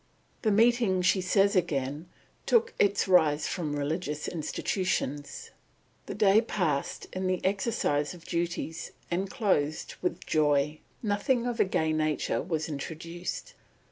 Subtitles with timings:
[0.41, 2.09] The meeting," she says again,
[2.47, 5.51] "took its rise from religious institutions.
[6.07, 10.79] The day passed in the exercise of duties, and closed with joy.
[11.03, 13.53] Nothing of a gay nature was introduced...."